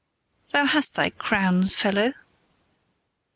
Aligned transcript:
Thou 0.49 0.65
hast 0.65 0.95
thy 0.95 1.11
crowns, 1.11 1.75
fellow. 1.75 2.13